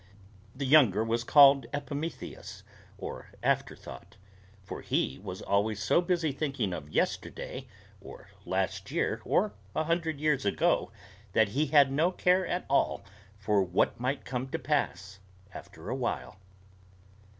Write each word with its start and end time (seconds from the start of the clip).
The 0.55 0.65
younger 0.65 1.03
was 1.03 1.23
called 1.23 1.67
Epimetheus, 1.71 2.63
or 2.97 3.29
Afterthought; 3.43 4.17
for 4.63 4.81
he 4.81 5.19
was 5.19 5.43
always 5.43 5.79
so 5.79 6.01
busy 6.01 6.31
thinking 6.31 6.73
of 6.73 6.89
yesterday, 6.89 7.67
or 8.01 8.27
last 8.43 8.89
year, 8.89 9.21
or 9.23 9.53
a 9.75 9.83
hundred 9.83 10.19
years 10.19 10.43
ago, 10.43 10.91
that 11.33 11.49
he 11.49 11.67
had 11.67 11.91
no 11.91 12.11
care 12.11 12.47
at 12.47 12.65
all 12.67 13.05
for 13.37 13.61
what 13.61 13.99
might 13.99 14.25
come 14.25 14.47
to 14.49 14.57
pass 14.57 15.19
after 15.53 15.87
a 15.87 15.95
while. 15.95 16.39